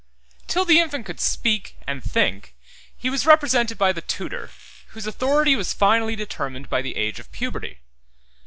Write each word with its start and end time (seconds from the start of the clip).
Till 0.47 0.65
the 0.65 0.79
infant 0.79 1.05
could 1.05 1.19
speak, 1.19 1.75
and 1.85 2.03
think, 2.03 2.55
he 2.97 3.07
was 3.07 3.27
represented 3.27 3.77
by 3.77 3.91
the 3.93 4.01
tutor, 4.01 4.49
whose 4.87 5.05
authority 5.05 5.55
was 5.55 5.73
finally 5.73 6.15
determined 6.15 6.71
by 6.71 6.81
the 6.81 6.95
age 6.97 7.19
of 7.19 7.31
puberty. 7.31 7.81